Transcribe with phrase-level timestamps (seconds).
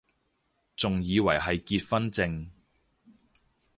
[0.75, 2.49] 仲以為係結婚証